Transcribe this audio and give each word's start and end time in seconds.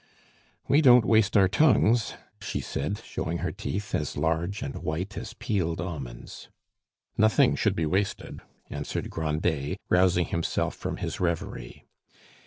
"We 0.67 0.81
don't 0.81 1.05
waste 1.05 1.37
our 1.37 1.47
tongues," 1.47 2.15
she 2.41 2.59
said, 2.59 2.97
showing 3.05 3.37
her 3.45 3.51
teeth, 3.51 3.93
as 3.93 4.17
large 4.17 4.63
and 4.63 4.77
white 4.81 5.15
as 5.15 5.35
peeled 5.35 5.79
almonds. 5.79 6.49
"Nothing 7.19 7.55
should 7.55 7.75
be 7.75 7.85
wasted," 7.85 8.41
answered 8.71 9.11
Grandet, 9.11 9.77
rousing 9.89 10.25
himself 10.25 10.73
from 10.73 10.97
his 10.97 11.19
reverie. 11.19 11.85